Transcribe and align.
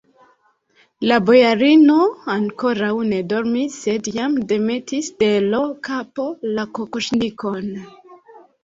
La 1.11 1.17
bojarino 1.27 1.97
ankoraŭ 2.37 2.89
ne 3.11 3.19
dormis, 3.35 3.77
sed 3.85 4.11
jam 4.19 4.41
demetis 4.55 5.13
de 5.23 5.33
l' 5.53 5.63
kapo 5.91 6.31
la 6.59 6.71
kokoŝnikon. 6.81 7.75